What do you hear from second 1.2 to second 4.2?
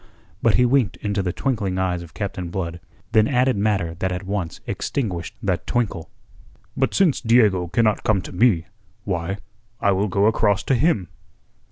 the twinkling eyes of Captain Blood; then added matter that